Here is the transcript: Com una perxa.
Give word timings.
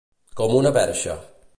Com 0.39 0.55
una 0.61 0.71
perxa. 0.79 1.19